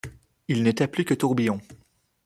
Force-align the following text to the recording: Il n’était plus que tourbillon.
Il 0.47 0.63
n’était 0.63 0.87
plus 0.87 1.05
que 1.05 1.13
tourbillon. 1.13 1.61